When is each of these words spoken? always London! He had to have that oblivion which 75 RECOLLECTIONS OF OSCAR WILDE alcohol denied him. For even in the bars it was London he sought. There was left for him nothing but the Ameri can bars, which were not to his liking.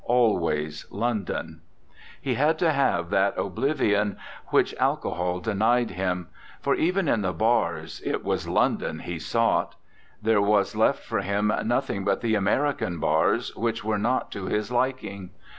always 0.03 0.83
London! 0.89 1.61
He 2.19 2.33
had 2.33 2.57
to 2.57 2.71
have 2.71 3.11
that 3.11 3.37
oblivion 3.37 4.17
which 4.47 4.71
75 4.71 4.73
RECOLLECTIONS 4.73 4.73
OF 4.73 4.73
OSCAR 4.73 4.79
WILDE 4.81 5.19
alcohol 5.19 5.39
denied 5.53 5.91
him. 5.91 6.27
For 6.59 6.73
even 6.73 7.07
in 7.07 7.21
the 7.21 7.33
bars 7.33 8.01
it 8.03 8.23
was 8.23 8.47
London 8.47 8.99
he 9.01 9.19
sought. 9.19 9.75
There 10.19 10.41
was 10.41 10.75
left 10.75 11.03
for 11.03 11.19
him 11.21 11.53
nothing 11.65 12.03
but 12.03 12.21
the 12.21 12.33
Ameri 12.33 12.79
can 12.79 12.99
bars, 12.99 13.55
which 13.55 13.83
were 13.83 13.99
not 13.99 14.31
to 14.31 14.47
his 14.47 14.71
liking. 14.71 15.29